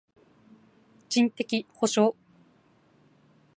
[1.09, 2.15] 人的補償